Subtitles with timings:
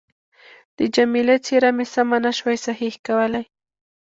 [0.77, 3.45] د جميله څېره مې سمه نه شوای صحیح کولای.